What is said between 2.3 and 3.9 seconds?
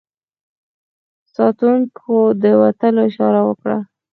د وتلو اشاره وکړه.